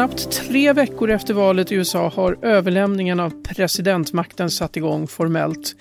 Knappt 0.00 0.30
tre 0.30 0.72
veckor 0.72 1.10
efter 1.10 1.34
valet 1.34 1.72
i 1.72 1.74
USA 1.74 2.08
har 2.08 2.38
överlämningen 2.42 3.20
av 3.20 3.32
presidentmakten 3.42 4.50
satt 4.50 4.76
igång 4.76 5.06
formellt. 5.06 5.76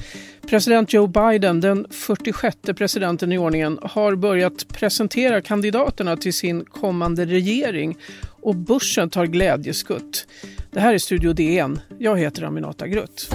President 0.50 0.94
Joe 0.94 1.08
Biden, 1.08 1.62
den 1.62 1.88
46 1.90 2.58
presidenten 2.78 3.32
i 3.32 3.38
ordningen, 3.38 3.80
har 3.82 4.16
börjat 4.16 4.68
presentera 4.68 5.42
kandidaterna 5.42 6.18
till 6.18 6.34
sin 6.34 6.66
kommande 6.66 7.26
regering 7.26 7.98
och 8.42 8.56
börsen 8.56 9.10
tar 9.10 9.26
glädjeskutt. 9.26 10.28
Det 10.72 10.80
här 10.80 10.94
är 10.94 10.98
Studio 10.98 11.34
DN. 11.34 11.80
Jag 12.00 12.20
heter 12.20 12.44
Aminata 12.44 12.88
Grutt. 12.88 13.30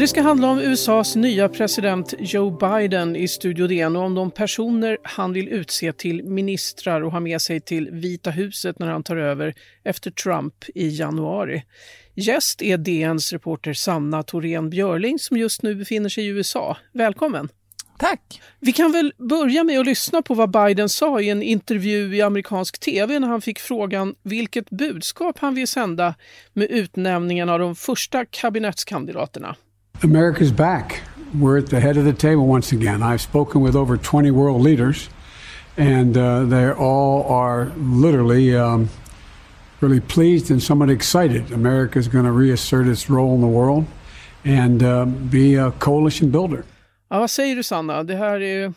Det 0.00 0.08
ska 0.08 0.22
handla 0.22 0.50
om 0.50 0.58
USAs 0.58 1.16
nya 1.16 1.48
president 1.48 2.14
Joe 2.18 2.50
Biden 2.50 3.16
i 3.16 3.28
Studio 3.28 3.66
DN 3.66 3.96
och 3.96 4.02
om 4.02 4.14
de 4.14 4.30
personer 4.30 4.98
han 5.02 5.32
vill 5.32 5.48
utse 5.48 5.92
till 5.92 6.24
ministrar 6.24 7.00
och 7.00 7.12
ha 7.12 7.20
med 7.20 7.42
sig 7.42 7.60
till 7.60 7.90
Vita 7.90 8.30
huset 8.30 8.78
när 8.78 8.86
han 8.86 9.02
tar 9.02 9.16
över 9.16 9.54
efter 9.84 10.10
Trump 10.10 10.54
i 10.74 10.88
januari. 10.88 11.62
Gäst 12.14 12.62
är 12.62 12.76
DNs 12.76 13.32
reporter 13.32 13.72
Sanna 13.72 14.22
Thorén 14.22 14.70
Björling 14.70 15.18
som 15.18 15.36
just 15.36 15.62
nu 15.62 15.74
befinner 15.74 16.08
sig 16.08 16.24
i 16.24 16.28
USA. 16.28 16.76
Välkommen! 16.92 17.48
Tack! 17.98 18.40
Vi 18.60 18.72
kan 18.72 18.92
väl 18.92 19.12
börja 19.18 19.64
med 19.64 19.80
att 19.80 19.86
lyssna 19.86 20.22
på 20.22 20.34
vad 20.34 20.50
Biden 20.50 20.88
sa 20.88 21.20
i 21.20 21.30
en 21.30 21.42
intervju 21.42 22.16
i 22.16 22.22
amerikansk 22.22 22.80
tv 22.80 23.18
när 23.18 23.28
han 23.28 23.40
fick 23.40 23.58
frågan 23.58 24.14
vilket 24.22 24.70
budskap 24.70 25.38
han 25.38 25.54
vill 25.54 25.68
sända 25.68 26.14
med 26.52 26.70
utnämningen 26.70 27.48
av 27.48 27.58
de 27.58 27.74
första 27.74 28.24
kabinettskandidaterna. 28.24 29.56
America's 30.00 30.56
back. 30.56 31.02
We're 31.32 31.58
at 31.58 31.70
the 31.70 31.80
head 31.80 31.98
of 31.98 32.04
the 32.04 32.12
table 32.12 32.44
once 32.44 32.76
again. 32.76 33.02
I've 33.02 33.20
spoken 33.20 33.64
with 33.64 33.76
over 33.76 33.96
20 33.96 34.30
world 34.30 34.62
leaders, 34.62 35.10
and 35.76 36.16
uh, 36.16 36.48
they 36.50 36.70
all 36.70 37.24
are 37.28 37.70
literally 37.76 38.56
um, 38.56 38.88
really 39.80 40.00
pleased 40.00 40.50
and 40.50 40.62
somewhat 40.62 40.90
excited. 40.90 41.52
America 41.52 41.98
is 41.98 42.08
going 42.08 42.24
to 42.24 42.32
reassert 42.32 42.86
its 42.86 43.10
role 43.10 43.34
in 43.34 43.40
the 43.40 43.58
world 43.58 43.84
and 44.44 44.82
uh, 44.82 45.04
be 45.30 45.56
a 45.56 45.70
coalition 45.72 46.30
builder. 46.30 46.64
Ja, 47.08 47.18
vad 47.18 47.30
säger 47.30 47.56
du 47.56 47.62
Sanna? 47.62 48.02
Det 48.02 48.16
här 48.16 48.42
är 48.42 48.72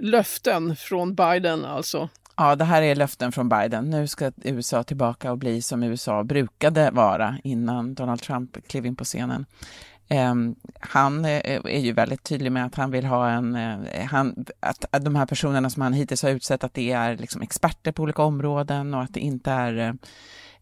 löften 0.00 0.76
från 0.76 1.14
Biden 1.14 1.64
alltså. 1.64 2.08
Ja, 2.36 2.56
det 2.56 2.64
här 2.64 2.82
är 2.82 2.94
löften 2.94 3.32
från 3.32 3.48
Biden. 3.48 3.90
Nu 3.90 4.06
ska 4.06 4.32
USA 4.44 4.82
tillbaka 4.82 5.32
och 5.32 5.38
bli 5.38 5.62
som 5.62 5.82
USA 5.82 6.24
brukade 6.24 6.90
vara 6.90 7.38
innan 7.44 7.94
Donald 7.94 8.22
Trump 8.22 8.68
klev 8.68 8.86
in 8.86 8.96
på 8.96 9.04
scenen. 9.04 9.46
Ehm, 10.08 10.54
han 10.80 11.24
eh, 11.24 11.60
är 11.64 11.78
ju 11.78 11.92
väldigt 11.92 12.22
tydlig 12.22 12.52
med 12.52 12.66
att 12.66 12.74
han 12.74 12.90
vill 12.90 13.04
ha 13.04 13.30
en, 13.30 13.54
eh, 13.56 14.04
han, 14.06 14.44
att, 14.60 14.84
att, 14.90 15.04
de 15.04 15.16
här 15.16 15.26
personerna 15.26 15.70
som 15.70 15.82
han 15.82 15.92
hittills 15.92 16.22
har 16.22 16.30
utsett, 16.30 16.64
att 16.64 16.74
det 16.74 16.92
är 16.92 17.16
liksom 17.16 17.42
experter 17.42 17.92
på 17.92 18.02
olika 18.02 18.22
områden 18.22 18.94
och 18.94 19.02
att 19.02 19.14
det 19.14 19.20
inte 19.20 19.50
är 19.50 19.96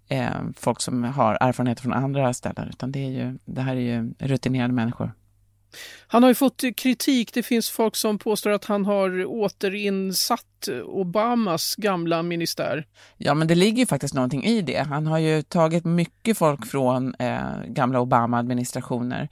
eh, 0.09 0.31
folk 0.57 0.81
som 0.81 1.05
har 1.05 1.39
erfarenheter 1.41 1.83
från 1.83 1.93
andra 1.93 2.35
ställen, 2.35 2.69
utan 2.69 2.93
det, 2.93 2.99
är 2.99 3.11
ju, 3.11 3.39
det 3.45 3.61
här 3.61 3.77
är 3.77 3.81
ju 3.81 4.15
rutinerade 4.19 4.73
människor. 4.73 5.13
Han 6.07 6.23
har 6.23 6.31
ju 6.31 6.35
fått 6.35 6.63
kritik. 6.77 7.35
Det 7.35 7.43
finns 7.43 7.71
folk 7.71 7.97
som 7.97 8.19
påstår 8.19 8.51
att 8.51 8.65
han 8.65 8.85
har 8.85 9.25
återinsatt 9.25 10.69
Obamas 10.85 11.75
gamla 11.77 12.23
ministär. 12.23 12.87
Ja, 13.17 13.35
men 13.35 13.49
det 13.49 13.55
ligger 13.55 13.79
ju 13.79 13.87
faktiskt 13.87 14.15
någonting 14.15 14.45
i 14.45 14.63
det. 14.63 14.87
Han 14.89 15.07
har 15.07 15.19
ju 15.19 15.43
tagit 15.43 15.85
mycket 15.85 16.39
folk 16.39 16.67
från 16.67 17.15
eh, 17.19 17.63
gamla 17.67 18.01
Obama-administrationer 18.01 19.29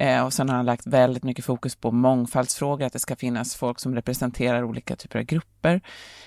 Eh, 0.00 0.24
och 0.24 0.32
sen 0.32 0.48
har 0.48 0.56
han 0.56 0.66
lagt 0.66 0.86
väldigt 0.86 1.24
mycket 1.24 1.44
fokus 1.44 1.76
på 1.76 1.90
mångfaldsfrågor, 1.90 2.86
att 2.86 2.92
det 2.92 2.98
ska 2.98 3.16
finnas 3.16 3.56
folk 3.56 3.80
som 3.80 3.94
representerar 3.94 4.64
olika 4.64 4.96
typer 4.96 5.18
av 5.18 5.24
grupper, 5.24 5.80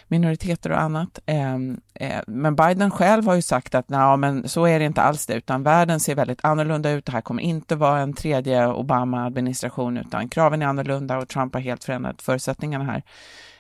minoriteter 0.08 0.72
och 0.72 0.82
annat. 0.82 1.20
Eh, 1.26 1.56
eh, 1.94 2.22
men 2.28 2.56
Biden 2.56 2.92
själv 2.92 3.26
har 3.26 3.36
ju 3.36 3.42
sagt 3.42 3.76
att 3.76 3.90
nej, 3.90 4.18
men 4.18 4.50
så 4.50 4.66
är 4.66 4.80
det 4.80 4.86
inte 4.86 5.02
alls 5.02 5.26
det, 5.26 5.34
utan 5.34 5.64
världen 5.64 6.00
ser 6.00 6.16
väldigt 6.16 6.46
annorlunda 6.46 6.92
ut. 6.92 7.06
Det 7.06 7.12
här 7.12 7.22
kommer 7.22 7.44
inte 7.44 7.76
vara 7.76 8.00
en 8.00 8.14
tredje 8.14 8.68
Obama-administration, 8.68 9.51
utan 9.98 10.30
kraven 10.30 10.62
är 10.62 10.66
annorlunda 10.66 11.18
och 11.18 11.28
Trump 11.28 11.54
har 11.54 11.62
helt 11.62 11.84
förändrat 11.84 12.22
förutsättningarna 12.22 12.84
här. 12.84 13.04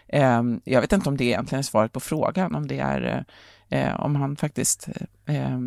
Ehm, 0.07 0.61
jag 0.63 0.81
vet 0.81 0.93
inte 0.93 1.09
om 1.09 1.17
det 1.17 1.23
egentligen 1.23 1.59
är 1.59 1.63
svaret 1.63 1.93
på 1.93 1.99
frågan, 1.99 2.55
om 2.55 2.67
det 2.67 2.79
är 2.79 3.25
eh, 3.69 4.01
om 4.01 4.15
han 4.15 4.35
faktiskt 4.35 4.87
eh, 5.25 5.59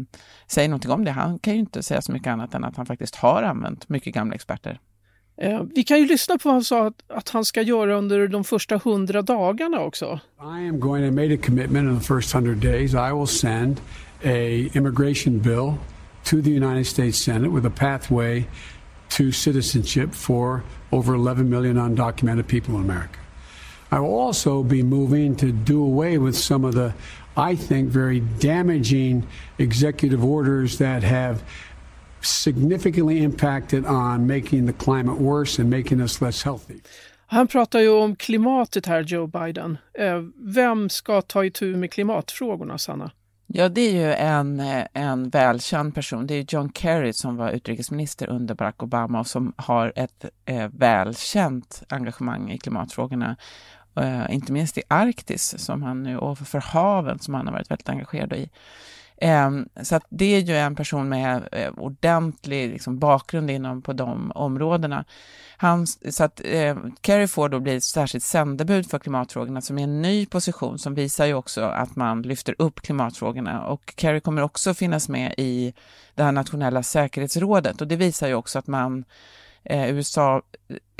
säger 0.46 0.68
någonting 0.68 0.90
om 0.90 1.04
det. 1.04 1.10
Han 1.10 1.38
kan 1.38 1.54
ju 1.54 1.60
inte 1.60 1.82
säga 1.82 2.02
så 2.02 2.12
mycket 2.12 2.28
annat 2.28 2.54
än 2.54 2.64
att 2.64 2.76
han 2.76 2.86
faktiskt 2.86 3.14
har 3.14 3.42
använt 3.42 3.88
mycket 3.88 4.14
gamla 4.14 4.34
experter. 4.34 4.80
Eh, 5.36 5.62
vi 5.74 5.84
kan 5.84 5.98
ju 5.98 6.06
lyssna 6.06 6.38
på 6.38 6.48
vad 6.48 6.54
han 6.54 6.64
sa 6.64 6.86
att, 6.86 7.02
att 7.08 7.28
han 7.28 7.44
ska 7.44 7.62
göra 7.62 7.94
under 7.94 8.28
de 8.28 8.44
första 8.44 8.80
hundra 8.84 9.22
dagarna 9.22 9.80
också. 9.80 10.20
I 10.40 10.68
am 10.68 10.80
going 10.80 11.10
to 11.10 11.14
make 11.22 11.34
a 11.34 11.38
commitment 11.46 11.90
in 11.90 11.98
the 11.98 12.04
first 12.04 12.32
hundred 12.32 12.56
days. 12.56 12.94
I 12.94 13.12
will 13.12 13.26
send 13.26 13.80
a 14.24 14.70
immigration 14.74 15.38
bill 15.38 15.74
to 16.24 16.42
the 16.42 16.50
United 16.50 16.86
States 16.86 17.18
Senate 17.18 17.50
with 17.50 17.66
a 17.66 17.72
pathway 17.76 18.44
to 19.10 19.32
citizenship 19.32 20.14
for 20.14 20.64
over 20.92 21.14
11 21.14 21.48
million 21.48 21.76
undocumented 21.76 22.46
people 22.46 22.74
in 22.76 22.82
America. 22.82 23.18
I 23.90 24.00
will 24.00 24.18
also 24.18 24.62
be 24.62 24.82
moving 24.82 25.36
to 25.36 25.52
do 25.52 25.82
away 25.82 26.18
with 26.18 26.36
some 26.36 26.64
of 26.64 26.74
the 26.74 26.94
I 27.36 27.56
think, 27.56 27.90
very 27.90 28.20
damaging 28.38 29.26
executive 29.58 30.24
orders 30.24 30.78
that 30.78 31.02
have 31.02 31.42
significantly 32.20 33.22
impacted 33.22 33.84
on 33.84 34.26
making 34.26 34.66
the 34.66 34.72
climate 34.72 35.20
worse 35.20 35.58
and 35.58 35.70
making 35.70 36.00
us 36.00 36.20
less 36.20 36.42
healthy. 36.42 36.80
Han 37.26 37.48
pratar 37.48 37.80
ju 37.80 37.88
om 37.88 38.16
klimatet 38.16 38.86
här, 38.86 39.02
Joe 39.02 39.26
Biden. 39.26 39.78
Eh, 39.98 40.22
vem 40.36 40.88
ska 40.88 41.22
ta 41.22 41.44
itu 41.44 41.76
med 41.76 41.92
klimatfrågorna, 41.92 42.78
Sanna? 42.78 43.10
Ja, 43.46 43.68
det 43.68 43.80
är 43.80 43.92
ju 43.92 44.12
en, 44.14 44.60
en 44.92 45.28
välkänd 45.28 45.94
person. 45.94 46.26
Det 46.26 46.34
är 46.34 46.46
John 46.48 46.72
Kerry 46.74 47.12
som 47.12 47.36
var 47.36 47.50
utrikesminister 47.50 48.30
under 48.30 48.54
Barack 48.54 48.82
Obama 48.82 49.20
och 49.20 49.26
som 49.26 49.52
har 49.56 49.92
ett 49.96 50.24
eh, 50.44 50.68
välkänt 50.72 51.82
engagemang 51.88 52.50
i 52.50 52.58
klimatfrågorna. 52.58 53.36
Eh, 53.96 54.34
inte 54.34 54.52
minst 54.52 54.78
i 54.78 54.82
Arktis 54.88 55.58
som 55.58 55.82
han 55.82 56.02
nu, 56.02 56.18
och 56.18 56.38
för 56.38 56.60
haven 56.60 57.18
som 57.18 57.34
han 57.34 57.46
har 57.46 57.52
varit 57.54 57.70
väldigt 57.70 57.88
engagerad 57.88 58.32
i. 58.32 58.50
Ehm, 59.20 59.68
så 59.82 59.96
att 59.96 60.06
det 60.08 60.34
är 60.36 60.40
ju 60.40 60.56
en 60.56 60.74
person 60.76 61.08
med 61.08 61.48
eh, 61.52 61.72
ordentlig 61.76 62.70
liksom, 62.70 62.98
bakgrund 62.98 63.50
inom 63.50 63.82
på 63.82 63.92
de 63.92 64.32
områdena. 64.34 65.04
Han, 65.56 65.86
så 65.86 66.24
att 66.24 66.40
eh, 66.44 66.76
Kerry 67.02 67.26
får 67.26 67.48
då 67.48 67.60
bli 67.60 67.76
ett 67.76 67.84
särskilt 67.84 68.24
sändebud 68.24 68.90
för 68.90 68.98
klimatfrågorna 68.98 69.60
som 69.60 69.78
är 69.78 69.84
en 69.84 70.02
ny 70.02 70.26
position 70.26 70.78
som 70.78 70.94
visar 70.94 71.26
ju 71.26 71.34
också 71.34 71.62
att 71.62 71.96
man 71.96 72.22
lyfter 72.22 72.54
upp 72.58 72.80
klimatfrågorna 72.80 73.66
och 73.66 73.94
Kerry 73.96 74.20
kommer 74.20 74.42
också 74.42 74.74
finnas 74.74 75.08
med 75.08 75.34
i 75.38 75.74
det 76.14 76.22
här 76.22 76.32
nationella 76.32 76.82
säkerhetsrådet 76.82 77.80
och 77.80 77.88
det 77.88 77.96
visar 77.96 78.28
ju 78.28 78.34
också 78.34 78.58
att 78.58 78.66
man 78.66 79.04
eh, 79.64 79.90
USA 79.90 80.42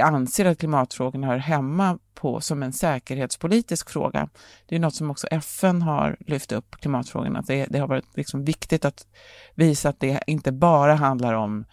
anser 0.03 0.45
att 0.45 0.59
klimatfrågorna 0.59 1.27
hör 1.27 1.37
hemma 1.37 1.99
på 2.15 2.41
som 2.41 2.63
en 2.63 2.73
säkerhetspolitisk 2.73 3.91
fråga. 3.91 4.29
Det 4.67 4.75
är 4.75 4.79
något 4.79 4.95
som 4.95 5.11
också 5.11 5.27
FN 5.27 5.83
har 5.83 6.17
lyft 6.21 6.53
upp, 6.53 6.77
klimatfrågorna. 6.81 7.43
Det, 7.47 7.67
det 7.71 7.79
har 7.79 7.89
varit 7.89 8.17
liksom 8.17 8.45
viktigt 8.45 8.85
att 8.85 9.07
visa 9.55 9.89
att 9.89 10.01
det 10.01 10.21
inte 10.27 10.53
bara 10.53 10.95
handlar 10.95 11.35
om 11.35 11.65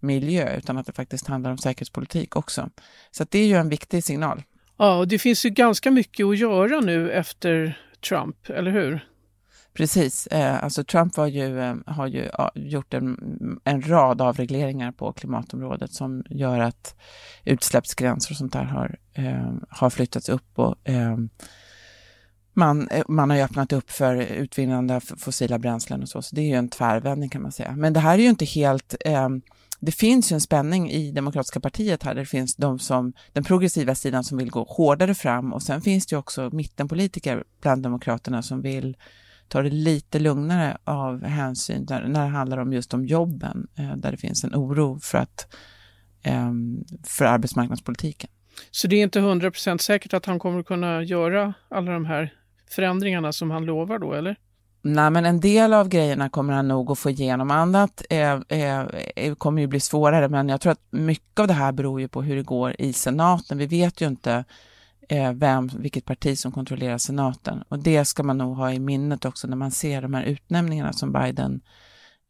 miljö, 0.00 0.56
utan 0.56 0.78
att 0.78 0.86
det 0.86 0.92
faktiskt 0.92 1.26
handlar 1.26 1.50
om 1.50 1.58
säkerhetspolitik 1.58 2.36
också. 2.36 2.70
Så 3.10 3.24
det 3.30 3.38
är 3.38 3.46
ju 3.46 3.56
en 3.56 3.68
viktig 3.68 4.04
signal. 4.04 4.42
Ja, 4.76 4.98
och 4.98 5.08
det 5.08 5.18
finns 5.18 5.46
ju 5.46 5.50
ganska 5.50 5.90
mycket 5.90 6.26
att 6.26 6.38
göra 6.38 6.80
nu 6.80 7.10
efter 7.10 7.78
Trump, 8.08 8.50
eller 8.50 8.70
hur? 8.70 9.09
Precis, 9.80 10.26
eh, 10.26 10.64
alltså 10.64 10.84
Trump 10.84 11.18
eh, 11.18 11.22
har 11.22 11.26
ju, 11.26 11.78
har 11.86 12.06
ju 12.06 12.28
gjort 12.54 12.94
en, 12.94 13.16
en 13.64 13.82
rad 13.82 14.20
avregleringar 14.20 14.92
på 14.92 15.12
klimatområdet 15.12 15.92
som 15.92 16.24
gör 16.30 16.60
att 16.60 16.94
utsläppsgränser 17.44 18.32
och 18.32 18.36
sånt 18.36 18.52
där 18.52 18.64
har, 18.64 18.98
eh, 19.12 19.52
har 19.68 19.90
flyttats 19.90 20.28
upp 20.28 20.58
och 20.58 20.76
man, 22.52 22.88
man 23.08 23.30
har 23.30 23.36
ju 23.36 23.42
öppnat 23.42 23.72
upp 23.72 23.90
för 23.90 24.16
utvinnande 24.16 24.96
av 24.96 25.00
fossila 25.00 25.58
bränslen 25.58 26.02
och 26.02 26.08
så, 26.08 26.22
så 26.22 26.34
det 26.34 26.40
är 26.40 26.46
ju 26.46 26.54
en 26.54 26.68
tvärvändning 26.68 27.28
kan 27.28 27.42
man 27.42 27.52
säga. 27.52 27.76
Men 27.76 27.92
det 27.92 28.00
här 28.00 28.14
är 28.14 28.22
ju 28.22 28.28
inte 28.28 28.44
helt 28.44 28.94
eh, 29.04 29.28
det 29.80 29.92
finns 29.92 30.32
ju 30.32 30.34
en 30.34 30.40
spänning 30.40 30.90
i 30.90 31.12
Demokratiska 31.12 31.60
partiet 31.60 32.02
här, 32.02 32.14
där 32.14 32.20
det 32.20 32.26
finns 32.26 32.56
de 32.56 32.78
som, 32.78 33.12
den 33.32 33.44
progressiva 33.44 33.94
sidan 33.94 34.24
som 34.24 34.38
vill 34.38 34.50
gå 34.50 34.62
hårdare 34.62 35.14
fram 35.14 35.52
och 35.52 35.62
sen 35.62 35.80
finns 35.80 36.06
det 36.06 36.14
ju 36.14 36.18
också 36.18 36.50
mittenpolitiker 36.52 37.44
bland 37.60 37.82
Demokraterna 37.82 38.42
som 38.42 38.62
vill 38.62 38.96
ta 39.50 39.62
det 39.62 39.70
lite 39.70 40.18
lugnare 40.18 40.78
av 40.84 41.24
hänsyn 41.24 41.86
där, 41.86 42.02
när 42.02 42.24
det 42.24 42.30
handlar 42.30 42.58
om 42.58 42.72
just 42.72 42.94
om 42.94 43.06
jobben, 43.06 43.68
eh, 43.78 43.96
där 43.96 44.10
det 44.10 44.16
finns 44.16 44.44
en 44.44 44.54
oro 44.54 44.98
för, 45.00 45.18
att, 45.18 45.54
eh, 46.22 46.52
för 47.04 47.24
arbetsmarknadspolitiken. 47.24 48.30
Så 48.70 48.86
det 48.88 48.96
är 48.96 49.02
inte 49.02 49.20
100% 49.20 49.80
säkert 49.80 50.14
att 50.14 50.26
han 50.26 50.38
kommer 50.38 50.62
kunna 50.62 51.02
göra 51.02 51.54
alla 51.68 51.92
de 51.92 52.04
här 52.04 52.34
förändringarna 52.70 53.32
som 53.32 53.50
han 53.50 53.64
lovar 53.64 53.98
då, 53.98 54.12
eller? 54.12 54.36
Nej, 54.82 55.10
men 55.10 55.26
en 55.26 55.40
del 55.40 55.74
av 55.74 55.88
grejerna 55.88 56.28
kommer 56.28 56.52
han 56.52 56.68
nog 56.68 56.90
att 56.90 56.98
få 56.98 57.10
igenom. 57.10 57.50
Annat 57.50 58.02
eh, 58.10 58.32
eh, 58.48 59.34
kommer 59.34 59.62
ju 59.62 59.66
bli 59.66 59.80
svårare, 59.80 60.28
men 60.28 60.48
jag 60.48 60.60
tror 60.60 60.72
att 60.72 60.82
mycket 60.90 61.38
av 61.38 61.46
det 61.46 61.54
här 61.54 61.72
beror 61.72 62.00
ju 62.00 62.08
på 62.08 62.22
hur 62.22 62.36
det 62.36 62.42
går 62.42 62.74
i 62.78 62.92
senaten. 62.92 63.58
Vi 63.58 63.66
vet 63.66 64.00
ju 64.00 64.06
inte 64.06 64.32
eh, 64.32 64.44
Eh, 65.12 65.32
vem, 65.32 65.70
vilket 65.78 66.04
parti 66.04 66.38
som 66.38 66.52
kontrollerar 66.52 66.98
senaten 66.98 67.62
och 67.68 67.78
det 67.78 68.04
ska 68.04 68.22
man 68.22 68.38
nog 68.38 68.56
ha 68.56 68.72
i 68.72 68.78
minnet 68.78 69.24
också 69.24 69.46
när 69.46 69.56
man 69.56 69.70
ser 69.70 70.02
de 70.02 70.14
här 70.14 70.22
utnämningarna 70.22 70.92
som 70.92 71.12
Biden 71.12 71.60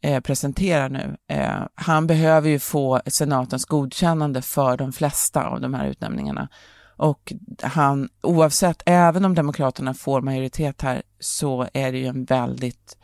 eh, 0.03 0.21
presenterar 0.21 0.89
nu. 0.89 1.17
Eh, 1.29 1.63
han 1.75 2.07
behöver 2.07 2.49
ju 2.49 2.59
få 2.59 3.01
senatens 3.07 3.65
godkännande 3.65 4.43
för 4.43 4.77
de 4.77 4.93
flesta 4.93 5.45
av 5.45 5.61
de 5.61 5.75
här 5.75 5.87
utnämningarna. 5.87 6.49
Och 6.97 7.33
han, 7.63 8.09
oavsett, 8.23 8.83
även 8.87 9.25
om 9.25 9.35
Demokraterna 9.35 9.95
får 9.95 10.21
majoritet 10.21 10.83
här, 10.83 11.03
så 11.19 11.69
är 11.73 11.93
det 11.93 11.99
ju 11.99 12.07
en 12.07 12.25
väldigt 12.25 12.99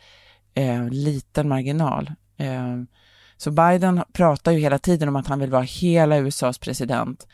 eh, 0.53 0.89
liten 0.89 1.49
marginal. 1.49 2.11
Eh, 2.37 2.77
så 3.37 3.51
Biden 3.51 4.03
pratar 4.13 4.51
ju 4.51 4.59
hela 4.59 4.79
tiden 4.79 5.09
om 5.09 5.15
att 5.15 5.27
han 5.27 5.39
vill 5.39 5.51
vara 5.51 5.61
hela 5.61 6.17
USAs 6.17 6.57
president. 6.57 7.27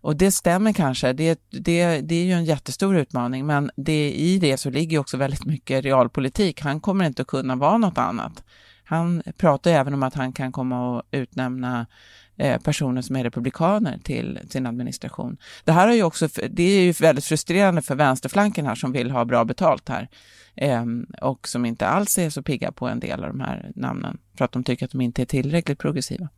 Och 0.00 0.16
det 0.16 0.30
stämmer 0.30 0.72
kanske, 0.72 1.12
det, 1.12 1.40
det, 1.50 2.00
det 2.00 2.14
är 2.14 2.24
ju 2.24 2.32
en 2.32 2.44
jättestor 2.44 2.96
utmaning, 2.96 3.46
men 3.46 3.70
det, 3.76 4.12
i 4.12 4.38
det 4.38 4.56
så 4.56 4.70
ligger 4.70 4.98
också 4.98 5.16
väldigt 5.16 5.44
mycket 5.44 5.84
realpolitik. 5.84 6.60
Han 6.60 6.80
kommer 6.80 7.04
inte 7.04 7.22
att 7.22 7.28
kunna 7.28 7.56
vara 7.56 7.78
något 7.78 7.98
annat. 7.98 8.44
Han 8.84 9.22
pratar 9.36 9.70
även 9.70 9.94
om 9.94 10.02
att 10.02 10.14
han 10.14 10.32
kan 10.32 10.52
komma 10.52 10.90
och 10.90 11.02
utnämna 11.10 11.86
eh, 12.36 12.60
personer 12.60 13.02
som 13.02 13.16
är 13.16 13.24
republikaner 13.24 13.98
till 13.98 14.38
sin 14.48 14.66
administration. 14.66 15.36
Det 15.64 15.72
här 15.72 15.88
är 15.88 15.92
ju 15.92 16.02
också, 16.02 16.28
det 16.50 16.62
är 16.62 16.80
ju 16.80 16.92
väldigt 16.92 17.24
frustrerande 17.24 17.82
för 17.82 17.94
vänsterflanken 17.94 18.66
här 18.66 18.74
som 18.74 18.92
vill 18.92 19.10
ha 19.10 19.24
bra 19.24 19.44
betalt 19.44 19.88
här 19.88 20.08
eh, 20.54 20.84
och 21.22 21.48
som 21.48 21.64
inte 21.64 21.86
alls 21.86 22.18
är 22.18 22.30
så 22.30 22.42
pigga 22.42 22.72
på 22.72 22.88
en 22.88 23.00
del 23.00 23.24
av 23.24 23.28
de 23.28 23.40
här 23.40 23.72
namnen 23.74 24.18
för 24.38 24.44
att 24.44 24.52
de 24.52 24.64
tycker 24.64 24.84
att 24.84 24.92
de 24.92 25.00
inte 25.00 25.22
är 25.22 25.26
tillräckligt 25.26 25.78
progressiva. 25.78 26.28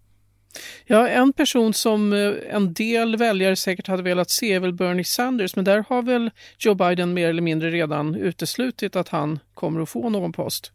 Ja, 0.84 1.08
en 1.08 1.32
person 1.32 1.74
som 1.74 2.12
eh, 2.12 2.32
en 2.50 2.74
del 2.74 3.16
väljare 3.16 3.56
säkert 3.56 3.86
hade 3.88 4.02
velat 4.02 4.30
se 4.30 4.52
är 4.52 4.60
väl 4.60 4.72
Bernie 4.72 5.04
Sanders, 5.04 5.56
men 5.56 5.64
där 5.64 5.84
har 5.88 6.02
väl 6.02 6.30
Joe 6.58 6.74
Biden 6.74 7.14
mer 7.14 7.28
eller 7.28 7.42
mindre 7.42 7.70
redan 7.70 8.14
uteslutit 8.14 8.96
att 8.96 9.08
han 9.08 9.38
kommer 9.54 9.80
att 9.80 9.88
få 9.88 10.08
någon 10.08 10.32
post. 10.32 10.72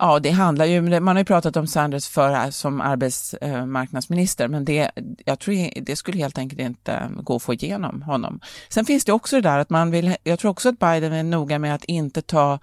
Ja, 0.00 0.18
det 0.18 0.30
handlar 0.30 0.64
ju, 0.64 1.00
man 1.00 1.16
har 1.16 1.20
ju 1.20 1.24
pratat 1.24 1.56
om 1.56 1.66
Sanders 1.66 2.08
för 2.08 2.30
eh, 2.32 2.50
som 2.50 2.80
arbetsmarknadsminister, 2.80 4.44
eh, 4.44 4.50
men 4.50 4.64
det, 4.64 4.90
jag 5.24 5.38
tror 5.38 5.80
det 5.80 5.96
skulle 5.96 6.18
helt 6.18 6.38
enkelt 6.38 6.60
inte 6.60 7.10
gå 7.16 7.36
att 7.36 7.42
få 7.42 7.54
igenom 7.54 8.02
honom. 8.02 8.40
Sen 8.68 8.84
finns 8.84 9.04
det 9.04 9.12
också 9.12 9.36
det 9.36 9.42
där 9.42 9.58
att 9.58 9.70
man 9.70 9.90
vill, 9.90 10.16
jag 10.22 10.38
tror 10.38 10.50
också 10.50 10.68
att 10.68 10.78
Biden 10.78 11.12
är 11.12 11.22
noga 11.22 11.58
med 11.58 11.74
att 11.74 11.84
inte 11.84 12.22
ta 12.22 12.58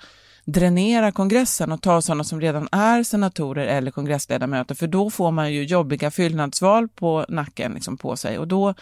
dränera 0.46 1.12
kongressen 1.12 1.72
och 1.72 1.82
ta 1.82 2.02
sådana 2.02 2.24
som 2.24 2.42
redan 2.42 2.68
är 2.72 3.04
senatorer 3.04 3.68
eller 3.68 3.92
kongressledamöter, 3.92 4.76
för 4.76 4.88
då 4.88 5.10
får 5.10 5.32
man 5.32 5.54
ju 5.54 5.64
jobbiga 5.64 6.12
fyllnadsval 6.12 6.88
på 6.88 7.26
nacken 7.30 7.74
liksom 7.74 7.98
på 7.98 8.16
sig 8.18 8.38
och 8.40 8.48
då 8.48 8.74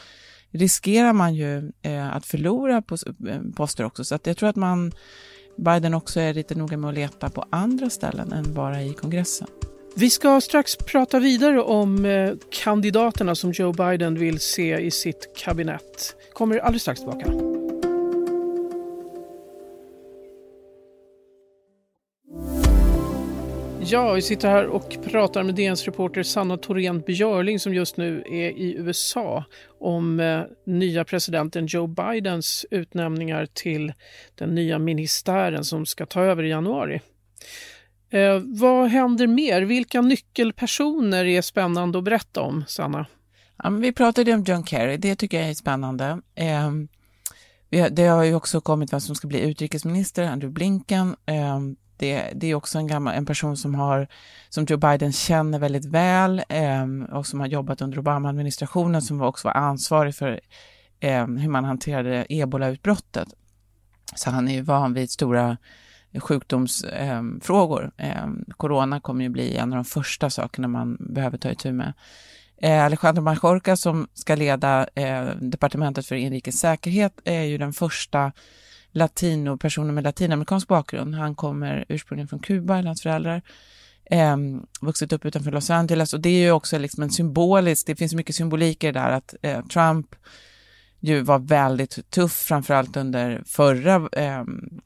riskerar 0.51 1.13
man 1.13 1.35
ju 1.35 1.71
eh, 1.81 2.15
att 2.15 2.25
förlora 2.25 2.77
eh, 2.77 3.41
poster 3.55 3.83
också. 3.83 4.03
Så 4.03 4.15
att 4.15 4.27
jag 4.27 4.37
tror 4.37 4.49
att 4.49 4.55
man 4.55 4.91
Biden 5.57 5.93
också 5.93 6.19
är 6.19 6.33
lite 6.33 6.55
noga 6.55 6.77
med 6.77 6.89
att 6.89 6.95
leta 6.95 7.29
på 7.29 7.45
andra 7.49 7.89
ställen 7.89 8.33
än 8.33 8.53
bara 8.53 8.83
i 8.83 8.93
kongressen. 8.93 9.47
Vi 9.95 10.09
ska 10.09 10.41
strax 10.41 10.75
prata 10.75 11.19
vidare 11.19 11.61
om 11.61 12.05
eh, 12.05 12.33
kandidaterna 12.63 13.35
som 13.35 13.51
Joe 13.51 13.73
Biden 13.73 14.19
vill 14.19 14.39
se 14.39 14.79
i 14.79 14.91
sitt 14.91 15.37
kabinett. 15.37 16.15
Kommer 16.33 16.57
alldeles 16.57 16.81
strax 16.81 16.99
tillbaka. 16.99 17.52
Ja, 23.85 24.13
vi 24.13 24.21
sitter 24.21 24.49
här 24.49 24.67
och 24.67 24.97
pratar 25.03 25.43
med 25.43 25.55
DNs 25.55 25.85
reporter 25.85 26.23
Sanna 26.23 26.57
Thorén 26.57 27.01
Björling 27.01 27.59
som 27.59 27.73
just 27.73 27.97
nu 27.97 28.23
är 28.25 28.49
i 28.49 28.75
USA 28.77 29.43
om 29.79 30.19
eh, 30.19 30.41
nya 30.65 31.05
presidenten 31.05 31.65
Joe 31.65 31.87
Bidens 31.87 32.65
utnämningar 32.71 33.45
till 33.45 33.93
den 34.35 34.55
nya 34.55 34.79
ministären 34.79 35.65
som 35.65 35.85
ska 35.85 36.05
ta 36.05 36.21
över 36.21 36.43
i 36.43 36.49
januari. 36.49 37.01
Eh, 38.09 38.39
vad 38.43 38.89
händer 38.89 39.27
mer? 39.27 39.61
Vilka 39.61 40.01
nyckelpersoner 40.01 41.25
är 41.25 41.41
spännande 41.41 41.97
att 41.97 42.03
berätta 42.03 42.41
om, 42.41 42.63
Sanna? 42.67 43.05
Ja, 43.63 43.69
vi 43.69 43.91
pratade 43.91 44.33
om 44.33 44.43
John 44.43 44.65
Kerry, 44.65 44.97
det 44.97 45.15
tycker 45.15 45.39
jag 45.39 45.49
är 45.49 45.53
spännande. 45.53 46.21
Eh, 46.35 46.71
det 47.91 48.03
har 48.03 48.23
ju 48.23 48.35
också 48.35 48.61
kommit 48.61 48.93
vem 48.93 49.01
som 49.01 49.15
ska 49.15 49.27
bli 49.27 49.41
utrikesminister, 49.41 50.23
Andrew 50.23 50.53
Blinken. 50.53 51.15
Ehm, 51.25 51.75
det, 51.97 52.31
det 52.35 52.47
är 52.47 52.55
också 52.55 52.77
en, 52.77 52.87
gammal, 52.87 53.15
en 53.15 53.25
person 53.25 53.57
som, 53.57 53.75
har, 53.75 54.07
som 54.49 54.65
Joe 54.65 54.77
Biden 54.77 55.13
känner 55.13 55.59
väldigt 55.59 55.85
väl 55.85 56.43
eh, 56.49 56.85
och 57.11 57.27
som 57.27 57.39
har 57.39 57.47
jobbat 57.47 57.81
under 57.81 57.99
Obama-administrationen 57.99 59.01
som 59.01 59.21
också 59.21 59.47
var 59.47 59.55
ansvarig 59.55 60.15
för 60.15 60.39
eh, 60.99 61.27
hur 61.27 61.49
man 61.49 61.65
hanterade 61.65 62.25
ebolautbrottet. 62.29 63.27
Så 64.15 64.29
han 64.29 64.47
är 64.47 64.53
ju 64.53 64.61
van 64.61 64.93
vid 64.93 65.09
stora 65.09 65.57
sjukdomsfrågor. 66.19 67.91
Ehm, 67.97 68.45
eh, 68.47 68.53
corona 68.57 68.99
kommer 68.99 69.23
ju 69.23 69.29
bli 69.29 69.57
en 69.57 69.73
av 69.73 69.75
de 69.75 69.85
första 69.85 70.29
sakerna 70.29 70.67
man 70.67 70.97
behöver 70.99 71.37
ta 71.37 71.51
itu 71.51 71.71
med. 71.71 71.93
Eh, 72.57 72.85
Alejandro 72.85 73.21
Mallorca, 73.21 73.75
som 73.75 74.07
ska 74.13 74.35
leda 74.35 74.87
eh, 74.95 75.25
departementet 75.25 76.05
för 76.05 76.15
inrikes 76.15 76.59
säkerhet 76.59 77.21
är 77.23 77.41
ju 77.41 77.57
den 77.57 77.73
första 77.73 78.31
latino, 78.93 79.57
personer 79.57 79.91
med 79.93 80.03
latinamerikansk 80.03 80.67
bakgrund. 80.67 81.15
Han 81.15 81.35
kommer 81.35 81.85
ursprungligen 81.89 82.27
från 82.27 82.39
Kuba, 82.39 82.77
eller 82.77 82.87
hans 82.87 83.01
föräldrar. 83.01 83.41
Eh, 84.05 84.37
vuxit 84.81 85.13
upp 85.13 85.25
utanför 85.25 85.51
Los 85.51 85.69
Angeles 85.69 86.13
och 86.13 86.19
det 86.19 86.29
är 86.29 86.39
ju 86.39 86.51
också 86.51 86.77
liksom 86.77 87.03
en 87.03 87.09
symbolisk, 87.09 87.87
det 87.87 87.95
finns 87.95 88.13
mycket 88.13 88.35
symbolik 88.35 88.83
i 88.83 88.87
det 88.87 88.99
där 88.99 89.11
att 89.11 89.35
eh, 89.41 89.65
Trump 89.65 90.15
ju 90.99 91.21
var 91.21 91.39
väldigt 91.39 92.09
tuff, 92.09 92.31
framförallt 92.31 92.97
under 92.97 93.43
förra, 93.45 93.95
eh, 93.95 94.43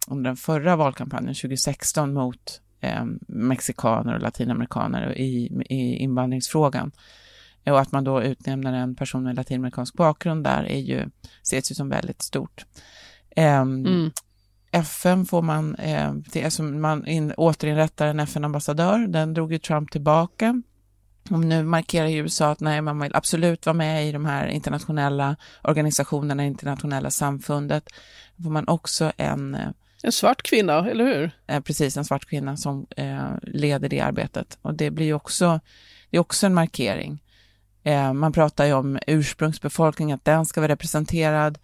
under 0.08 0.24
den 0.24 0.38
förra 0.38 0.76
valkampanjen 0.76 1.36
2016 1.36 2.14
mot 2.14 2.62
eh, 2.82 3.06
mexikaner 3.28 4.16
och 4.16 4.22
latinamerikaner 4.22 5.18
i, 5.18 5.64
i 5.70 5.96
invandringsfrågan. 5.96 6.92
Och 7.66 7.80
att 7.80 7.92
man 7.92 8.04
då 8.04 8.24
utnämner 8.24 8.74
en 8.74 8.96
person 8.96 9.24
med 9.24 9.36
latinamerikansk 9.36 9.94
bakgrund 9.94 10.44
där 10.44 10.64
är 10.64 10.80
ju, 10.80 11.10
ses 11.42 11.72
ju 11.72 11.76
som 11.76 11.90
väldigt 11.90 12.22
stort. 12.22 12.66
Ehm, 13.38 13.86
mm. 13.86 14.12
FN 14.72 15.26
får 15.26 15.42
man, 15.42 15.76
eh, 15.76 16.14
är 16.34 16.50
som 16.50 16.82
man 16.82 17.08
in, 17.08 17.34
återinrättar 17.38 18.08
en 18.08 18.20
FN-ambassadör, 18.20 19.08
den 19.08 19.34
drog 19.34 19.54
ju 19.54 19.60
Trump 19.60 19.92
tillbaka. 19.92 20.62
Och 21.30 21.40
nu 21.40 21.64
markerar 21.64 22.08
USA 22.08 22.52
att 22.52 22.60
nej, 22.60 22.82
man 22.82 23.00
vill 23.00 23.16
absolut 23.16 23.66
vara 23.66 23.74
med 23.74 24.08
i 24.08 24.12
de 24.12 24.26
här 24.26 24.48
internationella 24.48 25.36
organisationerna, 25.64 26.46
internationella 26.46 27.12
samfundet. 27.12 27.90
Då 28.36 28.44
får 28.44 28.52
man 28.52 28.68
också 28.68 29.12
en 29.18 29.56
eh, 29.56 29.70
en 30.04 30.12
svart 30.12 30.44
kvinna, 30.44 30.90
eller 30.90 31.06
hur? 31.06 31.32
Eh, 31.48 31.62
precis, 31.62 31.98
en 31.98 32.06
svart 32.06 32.26
kvinna 32.26 32.58
som 32.58 32.88
eh, 32.98 33.30
leder 33.42 33.90
det 33.90 34.00
arbetet. 34.00 34.58
Och 34.62 34.74
det 34.74 34.92
blir 34.92 35.14
också, 35.14 35.60
det 36.10 36.18
är 36.18 36.22
också 36.22 36.46
en 36.46 36.54
markering. 36.54 37.24
Eh, 37.84 38.14
man 38.14 38.32
pratar 38.32 38.66
ju 38.66 38.74
om 38.74 39.00
ursprungsbefolkning, 39.08 40.12
att 40.12 40.26
den 40.26 40.46
ska 40.46 40.62
vara 40.62 40.72
representerad 40.72 41.58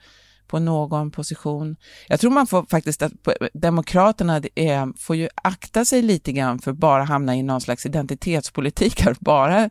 på 0.47 0.59
någon 0.59 1.11
position. 1.11 1.75
Jag 2.07 2.19
tror 2.19 2.31
man 2.31 2.47
får 2.47 2.65
faktiskt 2.69 3.01
att 3.01 3.13
Demokraterna 3.53 4.41
är, 4.55 4.97
får 4.97 5.15
ju 5.15 5.29
akta 5.35 5.85
sig 5.85 6.01
lite 6.01 6.31
grann 6.31 6.59
för 6.59 6.71
att 6.71 6.77
bara 6.77 7.03
hamna 7.03 7.35
i 7.35 7.43
någon 7.43 7.61
slags 7.61 7.85
identitetspolitik 7.85 9.01
här, 9.01 9.15
bara 9.19 9.69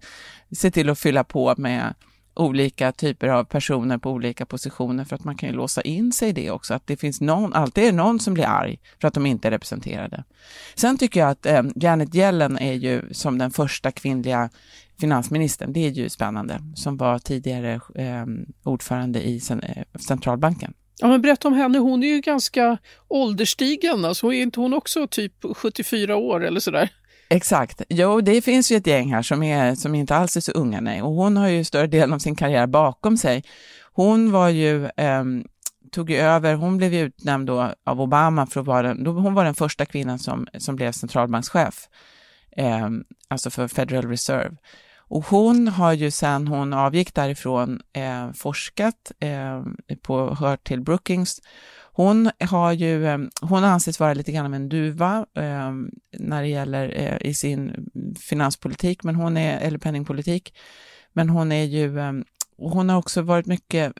se 0.56 0.70
till 0.70 0.90
att 0.90 0.98
fylla 0.98 1.24
på 1.24 1.54
med 1.56 1.94
olika 2.34 2.92
typer 2.92 3.28
av 3.28 3.44
personer 3.44 3.98
på 3.98 4.10
olika 4.10 4.46
positioner 4.46 5.04
för 5.04 5.16
att 5.16 5.24
man 5.24 5.36
kan 5.36 5.48
ju 5.48 5.54
låsa 5.54 5.82
in 5.82 6.12
sig 6.12 6.28
i 6.28 6.32
det 6.32 6.50
också, 6.50 6.74
att 6.74 6.86
det 6.86 6.96
finns 6.96 7.20
någon, 7.20 7.52
alltid 7.52 7.84
är 7.84 7.92
någon 7.92 8.20
som 8.20 8.34
blir 8.34 8.46
arg 8.46 8.78
för 9.00 9.08
att 9.08 9.14
de 9.14 9.26
inte 9.26 9.48
är 9.48 9.52
representerade. 9.52 10.24
Sen 10.74 10.98
tycker 10.98 11.20
jag 11.20 11.30
att 11.30 11.46
eh, 11.46 11.62
Janet 11.74 12.14
Yellen 12.14 12.58
är 12.58 12.72
ju 12.72 13.02
som 13.12 13.38
den 13.38 13.50
första 13.50 13.92
kvinnliga 13.92 14.50
finansministern, 15.02 15.72
det 15.72 15.86
är 15.86 15.90
ju 15.90 16.08
spännande, 16.08 16.58
som 16.74 16.96
var 16.96 17.18
tidigare 17.18 17.72
eh, 17.94 18.26
ordförande 18.64 19.22
i 19.22 19.40
eh, 19.50 19.98
centralbanken. 20.00 20.74
Ja, 21.00 21.08
men 21.08 21.22
berätta 21.22 21.48
om 21.48 21.54
henne, 21.54 21.78
hon 21.78 22.02
är 22.02 22.08
ju 22.08 22.20
ganska 22.20 22.78
ålderstigen, 23.08 24.04
alltså 24.04 24.26
är 24.26 24.42
inte 24.42 24.60
hon 24.60 24.74
också 24.74 25.06
typ 25.06 25.32
74 25.56 26.16
år 26.16 26.44
eller 26.44 26.60
sådär? 26.60 26.90
Exakt. 27.28 27.82
Jo, 27.88 28.20
det 28.20 28.42
finns 28.42 28.72
ju 28.72 28.76
ett 28.76 28.86
gäng 28.86 29.12
här 29.14 29.22
som, 29.22 29.42
är, 29.42 29.74
som 29.74 29.94
inte 29.94 30.16
alls 30.16 30.36
är 30.36 30.40
så 30.40 30.52
unga, 30.52 30.80
nej. 30.80 31.02
Och 31.02 31.12
hon 31.12 31.36
har 31.36 31.48
ju 31.48 31.64
större 31.64 31.86
delen 31.86 32.12
av 32.12 32.18
sin 32.18 32.36
karriär 32.36 32.66
bakom 32.66 33.16
sig. 33.16 33.44
Hon 33.92 34.32
var 34.32 34.48
ju, 34.48 34.84
eh, 34.84 35.24
tog 35.92 36.10
ju 36.10 36.16
över, 36.16 36.54
hon 36.54 36.76
blev 36.76 36.94
utnämnd 36.94 37.46
då 37.46 37.72
av 37.84 38.00
Obama 38.00 38.46
för 38.46 38.60
att 38.60 38.66
vara 38.66 38.82
den, 38.82 39.06
hon 39.06 39.34
var 39.34 39.44
den 39.44 39.54
första 39.54 39.86
kvinnan 39.86 40.18
som, 40.18 40.46
som 40.58 40.76
blev 40.76 40.92
centralbankschef, 40.92 41.88
eh, 42.56 42.88
alltså 43.28 43.50
för 43.50 43.68
Federal 43.68 44.08
Reserve. 44.08 44.56
Och 45.12 45.24
hon 45.24 45.68
har 45.68 45.92
ju 45.92 46.10
sedan 46.10 46.48
hon 46.48 46.72
avgick 46.72 47.14
därifrån 47.14 47.80
eh, 47.92 48.32
forskat, 48.32 49.12
eh, 49.20 49.62
på, 50.02 50.34
hört 50.34 50.64
till 50.64 50.80
Brookings. 50.80 51.40
Hon 51.92 52.30
har 52.40 52.72
ju, 52.72 53.06
eh, 53.06 53.18
hon 53.40 53.64
anses 53.64 54.00
vara 54.00 54.14
lite 54.14 54.32
grann 54.32 54.46
av 54.46 54.54
en 54.54 54.68
duva 54.68 55.26
eh, 55.34 55.72
när 56.18 56.42
det 56.42 56.48
gäller 56.48 56.94
eh, 56.96 57.28
i 57.30 57.34
sin 57.34 57.88
finanspolitik, 58.20 59.02
men 59.02 59.14
hon 59.14 59.36
är, 59.36 59.60
eller 59.60 59.78
penningpolitik. 59.78 60.54
Men 61.12 61.28
hon 61.28 61.52
är 61.52 61.64
ju, 61.64 61.98
eh, 61.98 62.12
hon 62.56 62.88
har 62.88 62.98
också 62.98 63.22
varit 63.22 63.46
mycket, 63.46 63.92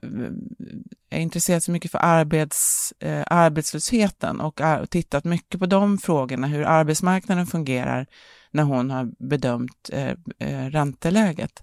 eh, 1.11 1.23
intresserat 1.23 1.65
sig 1.65 1.73
mycket 1.73 1.91
för 1.91 1.99
arbets, 1.99 2.93
eh, 3.01 3.25
arbetslösheten 3.27 4.41
och 4.41 4.61
eh, 4.61 4.81
och 4.81 4.91
tittat 4.91 5.25
mycket 5.25 5.61
på 5.61 5.67
de 5.67 5.99
frågorna, 5.99 6.47
hur 6.47 6.65
arbetsmarknaden 6.65 7.47
fungerar 7.47 8.07
när 8.53 8.63
hon 8.63 8.91
har 8.91 9.13
bedömt 9.19 9.91
eh, 9.93 10.15
eh, 10.39 10.71
ränteläget. 10.71 11.63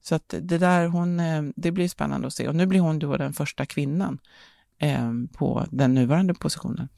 Så 0.00 0.14
att 0.14 0.34
det 0.40 0.58
där, 0.58 0.86
hon, 0.86 1.20
eh, 1.20 1.42
det 1.56 1.72
blir 1.72 1.88
spännande 1.88 2.26
att 2.26 2.34
se. 2.34 2.48
Och 2.48 2.54
nu 2.54 2.66
blir 2.66 2.80
hon 2.80 2.98
då 2.98 3.16
den 3.16 3.32
första 3.32 3.66
kvinnan 3.66 4.18
eh, 4.78 5.12
på 5.32 5.66
den 5.70 5.94
nuvarande 5.94 6.34
positionen. 6.34 6.88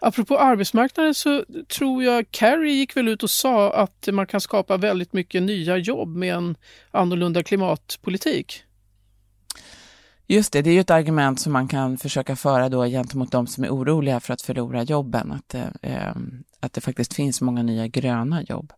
Apropå 0.00 0.38
arbetsmarknaden 0.38 1.14
så 1.14 1.44
tror 1.78 2.04
jag 2.04 2.26
Kerry 2.30 2.72
gick 2.72 2.96
väl 2.96 3.08
ut 3.08 3.22
och 3.22 3.30
sa 3.30 3.72
att 3.72 4.08
man 4.12 4.26
kan 4.26 4.40
skapa 4.40 4.76
väldigt 4.76 5.12
mycket 5.12 5.42
nya 5.42 5.76
jobb 5.76 6.16
med 6.16 6.34
en 6.34 6.56
annorlunda 6.90 7.42
klimatpolitik. 7.42 8.64
Just 10.30 10.52
det, 10.52 10.62
det 10.62 10.70
är 10.70 10.74
ju 10.74 10.80
ett 10.80 10.90
argument 10.90 11.40
som 11.40 11.52
man 11.52 11.68
kan 11.68 11.98
försöka 11.98 12.36
föra 12.36 12.68
då 12.68 12.84
gentemot 12.84 13.32
de 13.32 13.46
som 13.46 13.64
är 13.64 13.68
oroliga 13.68 14.20
för 14.20 14.32
att 14.32 14.42
förlora 14.42 14.82
jobben, 14.82 15.32
att, 15.32 15.54
eh, 15.54 15.66
ehm, 15.82 16.44
att 16.60 16.72
det 16.72 16.80
faktiskt 16.80 17.14
finns 17.14 17.40
många 17.40 17.62
nya 17.62 17.86
gröna 17.86 18.42
jobb. 18.42 18.72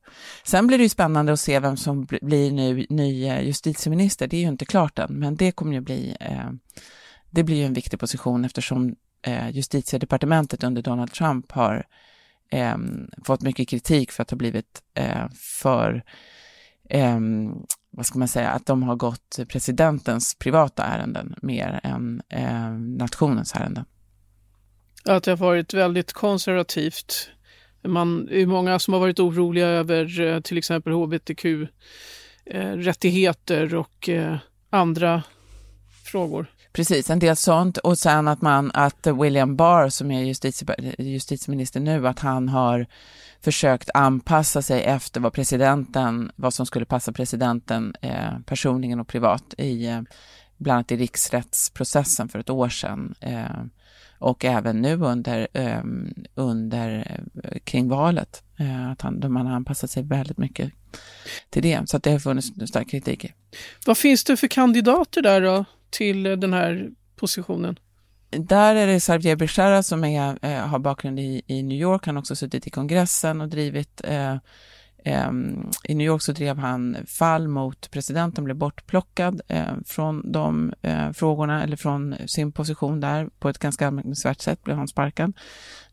Sen 0.45 0.67
blir 0.67 0.79
det 0.79 0.85
ju 0.85 0.89
spännande 0.89 1.33
att 1.33 1.41
se 1.41 1.61
vem 1.61 1.77
som 1.77 2.05
blir 2.05 2.53
nu 2.53 2.87
ny 2.89 3.27
eh, 3.27 3.43
justitieminister, 3.43 4.27
det 4.27 4.37
är 4.37 4.41
ju 4.41 4.49
inte 4.49 4.65
klart 4.65 4.99
än, 4.99 5.19
men 5.19 5.37
det 5.37 5.53
kommer 5.53 5.73
ju 5.73 5.81
bli 5.81 6.17
eh, 6.21 6.51
det 7.31 7.43
blir 7.43 7.57
ju 7.57 7.65
en 7.65 7.75
viktig 7.75 8.01
position 8.01 8.45
eftersom 8.45 8.97
eh, 9.23 9.51
justitiedepartementet 9.51 10.65
under 10.65 10.83
Donald 10.83 11.13
Trump 11.13 11.53
har 11.53 11.87
eh, 12.51 12.77
fått 13.25 13.43
mycket 13.43 13.69
kritik 13.69 14.13
för 14.13 14.23
att 14.23 14.31
ha 14.31 14.37
blivit 14.37 14.83
eh, 14.95 15.29
för, 15.35 16.03
eh, 16.91 17.21
vad 17.93 18.07
ska 18.07 18.19
man 18.19 18.29
säga, 18.29 18.51
att 18.51 18.67
de 18.67 18.83
har 18.83 18.97
gått 18.97 19.39
presidentens 19.49 20.35
privata 20.35 20.85
ärenden 20.85 21.35
mer 21.43 21.81
än 21.83 22.23
eh, 22.29 22.71
nationens 22.79 23.55
ärenden. 23.55 23.85
Att 25.05 25.25
det 25.25 25.31
har 25.31 25.37
varit 25.37 25.75
väldigt 25.75 26.13
konservativt. 26.13 27.31
Man, 27.85 28.27
det 28.27 28.43
är 28.43 28.47
många 28.47 28.79
som 28.79 28.95
har 28.95 29.01
varit 29.01 29.21
oroliga 29.21 29.67
över 29.67 30.21
eh, 30.21 30.41
till 30.41 30.59
exempel 30.59 30.93
hbtq-rättigheter 30.93 33.75
eh, 33.75 33.81
och 33.81 34.09
eh, 34.09 34.37
andra 34.71 35.23
frågor. 36.05 36.52
Precis, 36.73 37.11
en 37.11 37.19
del 37.19 37.37
sånt 37.37 37.79
och 37.79 37.99
sen 37.99 38.29
att 38.29 38.43
man, 38.43 38.71
att 38.75 39.07
William 39.07 39.57
Barr 39.57 39.89
som 39.89 40.11
är 40.11 40.23
justitie, 40.23 40.95
justitieminister 40.99 41.81
nu, 41.81 42.09
att 42.09 42.19
han 42.19 42.49
har 42.49 42.87
försökt 43.41 43.91
anpassa 43.95 44.63
sig 44.63 44.83
efter 44.83 45.21
vad 45.21 45.33
presidenten, 45.33 46.33
vad 46.37 46.55
som 46.55 46.67
skulle 46.67 46.85
passa 46.85 47.13
presidenten 47.13 47.95
eh, 48.01 48.39
personligen 48.47 49.01
och 49.01 49.09
privat 49.09 49.55
i, 49.59 49.87
eh, 49.87 50.01
bland 50.57 50.75
annat 50.77 50.93
i 50.93 50.97
riksrättsprocessen 50.97 52.29
för 52.29 52.39
ett 52.39 52.51
år 52.51 52.69
sedan. 52.69 53.15
Eh, 53.21 53.65
och 54.19 54.45
även 54.45 54.83
nu 54.83 54.95
under, 54.95 55.49
ehm, 55.53 56.15
eh, 56.17 56.25
under 56.35 57.21
kring 57.65 57.89
valet, 57.89 58.43
eh, 58.59 58.91
att 58.91 59.03
han, 59.03 59.33
man 59.33 59.47
har 59.47 59.55
anpassat 59.55 59.91
sig 59.91 60.03
väldigt 60.03 60.39
mycket 60.39 60.73
till 61.51 61.63
det. 61.63 61.89
Så 61.89 61.97
att 61.97 62.03
det 62.03 62.11
har 62.11 62.19
funnits 62.19 62.49
stark 62.69 62.91
kritik. 62.91 63.33
Vad 63.87 63.99
finns 63.99 64.25
det 64.25 64.37
för 64.37 64.49
kandidater 64.49 65.23
där 65.23 65.41
då? 65.41 65.65
Till 65.93 66.23
den 66.23 66.53
här 66.53 66.91
positionen? 67.17 67.79
Där 68.31 68.75
är 68.75 68.87
det 68.87 69.01
Sarvier 69.01 69.37
Bishara 69.37 69.83
som 69.83 70.05
är, 70.05 70.39
eh, 70.43 70.67
har 70.67 70.79
bakgrund 70.79 71.21
i, 71.21 71.43
i 71.47 71.63
New 71.63 71.79
York. 71.79 72.07
Han 72.07 72.17
har 72.17 72.21
också 72.21 72.37
suttit 72.37 72.67
i 72.67 72.71
kongressen 72.71 73.41
och 73.41 73.49
drivit 73.49 74.01
eh, 74.05 74.33
eh, 75.05 75.31
i 75.85 75.95
New 75.95 76.07
York 76.07 76.23
så 76.23 76.33
drev 76.33 76.59
han 76.59 76.97
fall 77.07 77.49
mot 77.49 77.91
presidenten, 77.91 78.45
blev 78.45 78.57
bortplockad 78.57 79.41
eh, 79.49 79.75
från 79.87 80.33
de 80.33 80.73
eh, 80.83 81.13
frågorna 81.13 81.63
eller 81.63 81.77
från 81.77 82.15
sin 82.27 82.53
position 82.53 83.01
där 83.01 83.29
på 83.39 83.49
ett 83.49 83.59
ganska 83.59 83.87
anmärkningsvärt 83.87 84.41
sätt 84.41 84.63
blev 84.65 84.77
han 84.77 84.89
sparkad. 84.89 85.33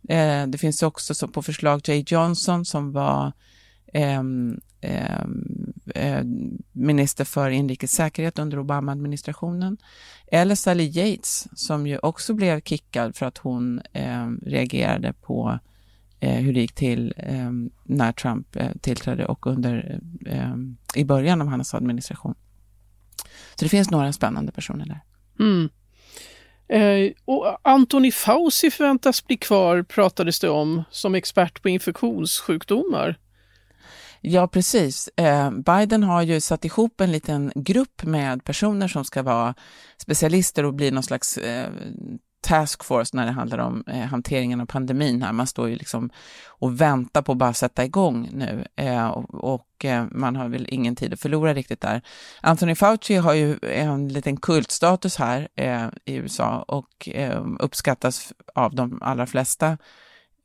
Eh, 0.10 0.48
det 0.48 0.58
finns 0.58 0.84
också 0.84 1.14
så 1.14 1.28
på 1.28 1.42
förslag 1.42 1.82
Jay 1.84 2.04
Johnson 2.08 2.66
som 2.66 2.92
var 2.92 3.34
eh, 5.96 6.24
minister 6.72 7.26
för 7.26 7.50
inrikes 7.50 7.92
säkerhet 7.92 8.40
under 8.40 8.60
Obama-administrationen. 8.60 9.78
Eller 10.28 10.56
Sally 10.56 10.84
Yates 10.84 11.48
som 11.56 11.88
ju 11.88 11.98
också 11.98 12.34
blev 12.34 12.62
kickad 12.62 13.16
för 13.16 13.26
att 13.26 13.38
hon 13.38 13.82
eh, 13.94 14.28
reagerade 14.42 15.14
på 15.14 15.60
eh, 16.20 16.36
hur 16.36 16.54
det 16.54 16.60
gick 16.60 16.76
till 16.76 17.14
eh, 17.18 17.52
när 17.84 18.12
Trump 18.12 18.56
eh, 18.56 18.72
tillträdde 18.82 19.26
och 19.26 19.48
under, 19.48 20.00
eh, 20.26 20.56
i 20.96 21.06
början 21.06 21.42
av 21.42 21.48
hans 21.48 21.74
administration. 21.74 22.36
Så 23.56 23.66
det 23.66 23.70
finns 23.70 23.92
några 23.92 24.14
spännande 24.14 24.52
personer 24.52 24.86
där. 24.86 25.02
Mm. 25.40 25.70
Eh, 26.70 27.12
och 27.26 27.58
Anthony 27.62 28.12
Fauci 28.12 28.72
förväntas 28.72 29.28
bli 29.28 29.38
kvar, 29.38 29.84
pratades 29.84 30.40
det 30.40 30.50
om, 30.50 30.84
som 30.92 31.16
expert 31.16 31.62
på 31.62 31.70
infektionssjukdomar. 31.70 33.18
Ja, 34.22 34.48
precis. 34.48 35.10
Eh, 35.16 35.52
Biden 35.52 36.04
har 36.04 36.22
ju 36.22 36.42
satt 36.42 36.66
ihop 36.66 37.02
en 37.02 37.12
liten 37.12 37.52
grupp 37.56 38.04
med 38.04 38.44
personer 38.44 38.88
som 38.88 39.06
ska 39.06 39.24
vara 39.24 39.56
specialister 39.98 40.66
och 40.66 40.74
bli 40.74 40.92
någon 40.92 41.04
slags 41.04 41.38
eh, 41.38 41.70
taskforce 42.42 43.18
när 43.18 43.26
det 43.26 43.32
handlar 43.32 43.58
om 43.58 43.84
eh, 43.88 44.00
hanteringen 44.00 44.62
av 44.62 44.66
pandemin 44.66 45.22
här. 45.22 45.34
Man 45.34 45.48
står 45.48 45.70
ju 45.70 45.76
liksom 45.76 46.10
och 46.48 46.82
väntar 46.82 47.22
på 47.22 47.32
att 47.32 47.38
bara 47.38 47.54
sätta 47.54 47.86
igång 47.86 48.30
nu 48.32 48.66
eh, 48.76 49.08
och, 49.08 49.54
och 49.54 49.86
eh, 49.86 50.06
man 50.12 50.36
har 50.36 50.50
väl 50.50 50.68
ingen 50.70 50.96
tid 50.96 51.14
att 51.14 51.20
förlora 51.20 51.54
riktigt 51.54 51.82
där. 51.82 52.02
Anthony 52.42 52.76
Fauci 52.76 53.16
har 53.16 53.34
ju 53.34 53.60
en 53.62 54.08
liten 54.08 54.38
kultstatus 54.38 55.18
här 55.18 55.48
eh, 55.56 55.88
i 56.06 56.16
USA 56.16 56.66
och 56.68 57.10
uppskattas 57.60 58.34
av 58.56 58.76
de 58.76 59.00
allra 59.02 59.28
flesta 59.28 59.78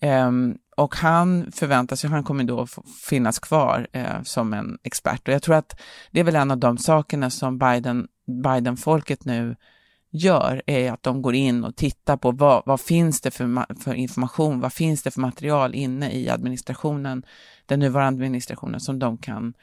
Um, 0.04 0.58
och 0.76 0.96
han 0.96 1.52
förväntas 1.52 2.04
ju, 2.04 2.08
han 2.08 2.24
kommer 2.24 2.44
då 2.44 2.66
finnas 3.08 3.38
kvar 3.38 3.86
eh, 3.92 4.22
som 4.22 4.52
en 4.52 4.78
expert. 4.82 5.28
Och 5.28 5.34
jag 5.34 5.42
tror 5.42 5.54
att 5.54 5.80
det 6.10 6.20
är 6.20 6.24
väl 6.24 6.36
en 6.36 6.50
av 6.50 6.58
de 6.58 6.78
sakerna 6.78 7.30
som 7.30 7.58
Biden, 7.58 8.08
Biden-folket 8.44 9.24
nu 9.24 9.56
gör, 10.10 10.62
är 10.66 10.92
att 10.92 11.02
de 11.02 11.22
går 11.22 11.34
in 11.34 11.64
och 11.64 11.76
tittar 11.76 12.16
på 12.16 12.30
vad, 12.30 12.62
vad 12.66 12.80
finns 12.80 13.20
det 13.20 13.30
för, 13.30 13.74
för 13.80 13.94
information, 13.94 14.60
vad 14.60 14.72
finns 14.72 15.02
det 15.02 15.10
för 15.10 15.20
material 15.20 15.74
inne 15.74 16.12
i 16.12 16.28
administrationen, 16.28 17.22
den 17.66 17.80
nuvarande 17.80 18.18
administrationen 18.18 18.80
som 18.80 18.98
de 18.98 19.18
kan 19.18 19.54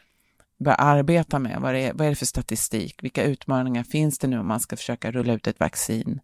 börja 0.60 0.76
arbeta 0.76 1.40
med. 1.40 1.62
Vad 1.62 1.76
är, 1.76 1.94
vad 1.94 2.08
är 2.08 2.10
det 2.10 2.16
för 2.16 2.26
statistik? 2.26 3.04
Vilka 3.04 3.24
utmaningar 3.24 3.84
finns 3.84 4.20
det 4.20 4.28
nu 4.28 4.40
om 4.40 4.48
man 4.48 4.60
ska 4.60 4.78
försöka 4.78 5.12
rulla 5.12 5.34
ut 5.34 5.48
ett 5.48 5.60
vaccin? 5.60 6.20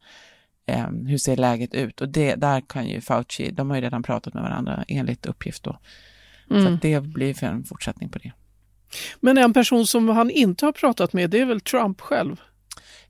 Eh, 0.67 0.88
hur 1.07 1.17
ser 1.17 1.38
läget 1.38 1.74
ut? 1.74 2.01
Och 2.01 2.09
det, 2.09 2.36
där 2.36 2.62
kan 2.62 2.88
ju 2.88 3.01
Fauci, 3.01 3.51
de 3.51 3.69
har 3.69 3.77
ju 3.77 3.81
redan 3.81 4.03
pratat 4.03 4.33
med 4.33 4.43
varandra 4.43 4.83
enligt 4.88 5.25
uppgift 5.25 5.63
då. 5.63 5.79
Mm. 6.50 6.65
Så 6.65 6.79
det 6.81 7.01
blir 7.01 7.33
för 7.33 7.47
en 7.47 7.63
fortsättning 7.63 8.09
på 8.09 8.19
det. 8.19 8.31
Men 9.19 9.38
en 9.38 9.53
person 9.53 9.88
som 9.88 10.09
han 10.09 10.29
inte 10.29 10.65
har 10.65 10.71
pratat 10.71 11.13
med, 11.13 11.29
det 11.29 11.39
är 11.39 11.45
väl 11.45 11.62
Trump 11.62 12.01
själv? 12.01 12.41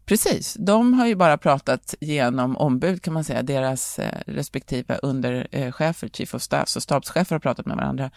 Precis, 0.05 0.53
de 0.59 0.93
har 0.93 1.07
ju 1.07 1.15
bara 1.15 1.37
pratat 1.37 1.95
genom 1.99 2.57
ombud 2.57 3.01
kan 3.01 3.13
man 3.13 3.23
säga, 3.23 3.43
deras 3.43 3.99
eh, 3.99 4.21
respektive 4.25 4.97
underchefer, 5.01 6.07
chief 6.07 6.35
of 6.35 6.41
staff 6.41 6.75
och 6.75 6.83
stabschefer 6.83 7.35
har 7.35 7.39
pratat 7.39 7.65
med 7.65 7.77
varandra. 7.77 8.11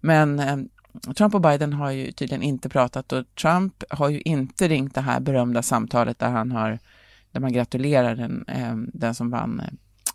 Men 0.00 0.40
eh, 0.40 0.56
Trump 1.16 1.34
och 1.34 1.40
Biden 1.40 1.72
har 1.72 1.90
ju 1.90 2.12
tydligen 2.12 2.42
inte 2.42 2.68
pratat 2.68 3.12
och 3.12 3.24
Trump 3.34 3.84
har 3.90 4.08
ju 4.08 4.20
inte 4.20 4.68
ringt 4.68 4.94
det 4.94 5.00
här 5.00 5.20
berömda 5.20 5.62
samtalet 5.62 6.18
där 6.18 6.30
han 6.30 6.52
har 6.52 6.78
där 7.34 7.40
man 7.40 7.52
gratulerar 7.52 8.14
den, 8.14 8.44
eh, 8.48 8.76
den 8.76 9.14
som 9.14 9.30
vann 9.30 9.62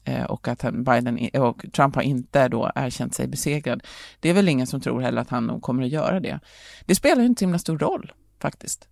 eh, 0.03 0.23
och 0.23 0.47
att 0.47 0.73
Biden 0.73 1.29
och 1.33 1.65
Trump 1.73 1.95
har 1.95 2.01
inte 2.01 2.47
då 2.47 2.71
erkänt 2.75 3.15
sig 3.15 3.27
besegrad. 3.27 3.83
Det 4.19 4.29
är 4.29 4.33
väl 4.33 4.49
ingen 4.49 4.67
som 4.67 4.81
tror 4.81 5.01
heller 5.01 5.21
att 5.21 5.29
han 5.29 5.47
nog 5.47 5.61
kommer 5.61 5.83
att 5.83 5.89
göra 5.89 6.19
det. 6.19 6.39
Det 6.85 6.95
spelar 6.95 7.21
ju 7.21 7.27
inte 7.27 7.39
så 7.39 7.45
himla 7.45 7.59
stor 7.59 7.77
roll 7.77 8.11
faktiskt. 8.41 8.87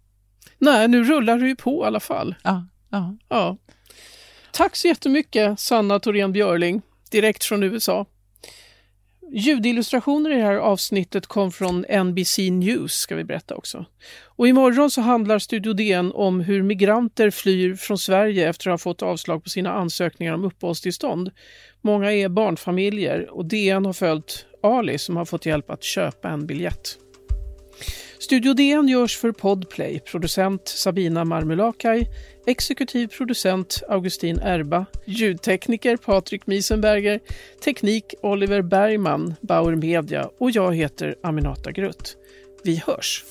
Nej, 0.57 0.87
nu 0.87 1.03
rullar 1.03 1.37
det 1.37 1.47
ju 1.47 1.55
på 1.55 1.83
i 1.83 1.87
alla 1.87 1.99
fall. 1.99 2.35
Ja, 2.43 2.65
ja. 2.89 3.17
ja. 3.29 3.57
Tack 4.51 4.75
så 4.75 4.87
jättemycket 4.87 5.59
Sanna 5.59 5.99
Thorén 5.99 6.31
Björling, 6.31 6.81
direkt 7.11 7.43
från 7.43 7.63
USA. 7.63 8.05
Ljudillustrationer 9.31 10.31
i 10.31 10.35
det 10.35 10.43
här 10.43 10.55
avsnittet 10.55 11.27
kom 11.27 11.51
från 11.51 11.85
NBC 11.89 12.37
News 12.51 12.93
ska 12.93 13.15
vi 13.15 13.23
berätta 13.23 13.55
också. 13.55 13.85
Och 14.25 14.47
imorgon 14.47 14.91
så 14.91 15.01
handlar 15.01 15.39
Studio 15.39 15.73
DN 15.73 16.11
om 16.11 16.39
hur 16.39 16.63
migranter 16.63 17.29
flyr 17.29 17.75
från 17.75 17.97
Sverige 17.97 18.49
efter 18.49 18.69
att 18.69 18.73
ha 18.73 18.77
fått 18.77 19.01
avslag 19.01 19.43
på 19.43 19.49
sina 19.49 19.73
ansökningar 19.73 20.33
om 20.33 20.45
uppehållstillstånd. 20.45 21.31
Många 21.81 22.13
är 22.13 22.29
barnfamiljer 22.29 23.29
och 23.29 23.45
DN 23.45 23.85
har 23.85 23.93
följt 23.93 24.45
Ali 24.63 24.97
som 24.97 25.17
har 25.17 25.25
fått 25.25 25.45
hjälp 25.45 25.69
att 25.69 25.83
köpa 25.83 26.29
en 26.29 26.47
biljett. 26.47 26.97
Studio 28.19 28.53
DN 28.53 28.87
görs 28.87 29.17
för 29.17 29.31
Podplay, 29.31 29.99
producent 29.99 30.67
Sabina 30.67 31.25
Marmulakai, 31.25 32.07
exekutiv 32.47 33.07
producent 33.17 33.83
Augustin 33.89 34.39
Erba, 34.39 34.85
ljudtekniker 35.05 35.97
Patrik 35.97 36.47
Miesenberger, 36.47 37.19
teknik 37.63 38.13
Oliver 38.21 38.61
Bergman, 38.61 39.35
Bauer 39.41 39.75
Media 39.75 40.29
och 40.37 40.51
jag 40.51 40.75
heter 40.75 41.15
Aminata 41.21 41.71
Grutt. 41.71 42.17
Vi 42.63 42.83
hörs! 42.85 43.25